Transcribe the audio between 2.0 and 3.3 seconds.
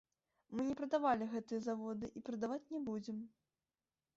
і прадаваць не будзем.